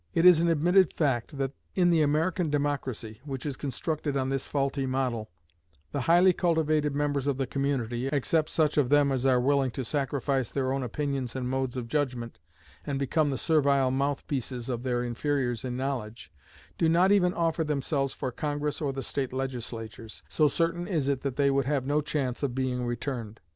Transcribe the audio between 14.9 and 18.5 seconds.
inferiors in knowledge, do not even offer themselves for